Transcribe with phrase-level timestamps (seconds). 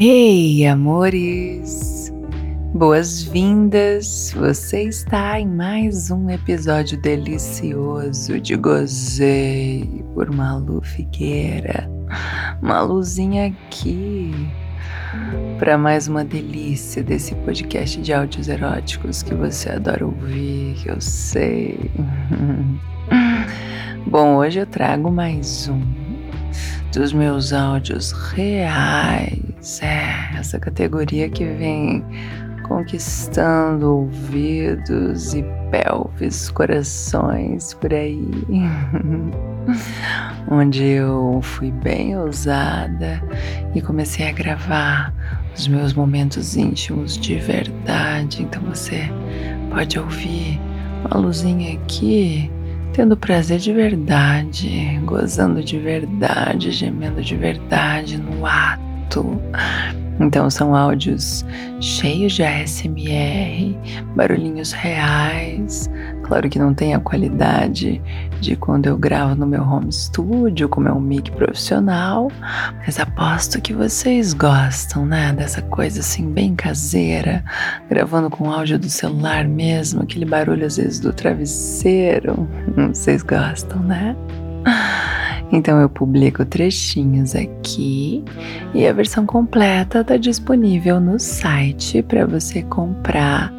[0.00, 2.12] Ei, amores!
[2.72, 4.32] Boas-vindas!
[4.36, 11.97] Você está em mais um episódio delicioso de Gozei por Malu Figueira.
[12.60, 14.32] Maluzinha aqui
[15.58, 21.00] para mais uma delícia desse podcast de áudios eróticos que você adora ouvir, que eu
[21.00, 21.90] sei.
[24.06, 25.80] Bom, hoje eu trago mais um
[26.92, 29.80] dos meus áudios reais.
[29.82, 32.04] É, essa categoria que vem
[32.68, 38.28] conquistando ouvidos e pelves, corações por aí.
[40.50, 43.22] Onde eu fui bem ousada
[43.74, 45.12] e comecei a gravar
[45.54, 48.42] os meus momentos íntimos de verdade.
[48.42, 49.10] Então você
[49.70, 50.60] pode ouvir
[51.04, 52.50] uma luzinha aqui
[52.92, 59.40] tendo prazer de verdade, gozando de verdade, gemendo de verdade no ato.
[60.20, 61.44] Então são áudios
[61.80, 63.76] cheios de ASMR,
[64.16, 65.88] barulhinhos reais.
[66.24, 68.02] Claro que não tem a qualidade
[68.40, 72.30] de quando eu gravo no meu home studio, com meu mic profissional,
[72.84, 75.32] mas aposto que vocês gostam, né?
[75.32, 77.44] Dessa coisa assim bem caseira,
[77.88, 82.48] gravando com áudio do celular mesmo, aquele barulho às vezes do travesseiro.
[82.92, 84.16] Vocês gostam, né?
[85.50, 88.22] Então eu publico trechinhos aqui
[88.74, 93.52] e a versão completa está disponível no site para você comprar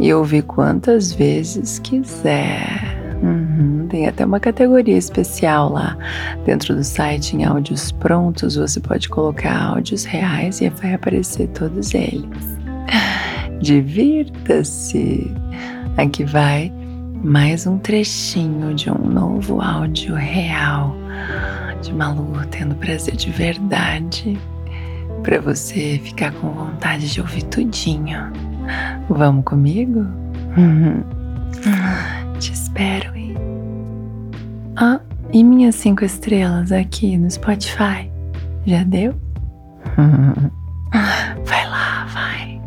[0.00, 2.96] e ouvir quantas vezes quiser.
[3.22, 5.98] Uhum, tem até uma categoria especial lá
[6.46, 8.56] dentro do site em áudios prontos.
[8.56, 12.58] Você pode colocar áudios reais e vai aparecer todos eles.
[13.60, 15.30] Divirta-se!
[15.96, 16.72] Aqui vai
[17.24, 20.96] mais um trechinho de um novo áudio real
[21.82, 24.38] de Malu tendo prazer de verdade
[25.22, 28.32] para você ficar com vontade de ouvir tudinho.
[29.08, 30.06] Vamos comigo?
[32.38, 33.34] Te espero, hein?
[34.76, 35.00] Ah,
[35.32, 38.10] e minhas cinco estrelas aqui no Spotify?
[38.66, 39.14] Já deu?
[41.44, 42.60] Vai lá, vai.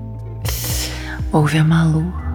[1.31, 2.30] Ouve a Malu.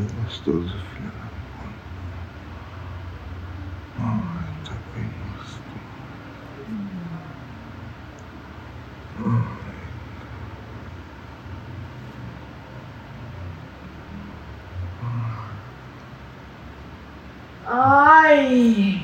[0.00, 1.74] Bem gostoso, filho da puta.
[3.98, 5.60] Ai, tá bem gostoso.
[17.66, 18.99] Ai!